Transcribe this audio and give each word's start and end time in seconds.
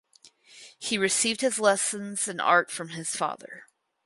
He 0.79 0.97
received 0.97 1.41
his 1.41 1.59
lessons 1.59 2.27
in 2.27 2.39
art 2.39 2.71
from 2.71 2.89
his 2.89 3.15
father. 3.15 3.67